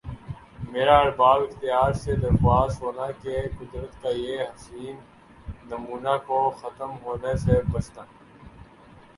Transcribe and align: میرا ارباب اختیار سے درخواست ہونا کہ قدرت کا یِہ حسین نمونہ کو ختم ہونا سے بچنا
میرا 0.71 0.95
ارباب 0.99 1.41
اختیار 1.41 1.91
سے 2.03 2.15
درخواست 2.21 2.81
ہونا 2.81 3.07
کہ 3.21 3.41
قدرت 3.59 4.01
کا 4.01 4.09
یِہ 4.15 4.41
حسین 4.43 4.95
نمونہ 5.69 6.15
کو 6.27 6.39
ختم 6.61 6.91
ہونا 7.03 7.35
سے 7.45 7.61
بچنا 7.71 8.03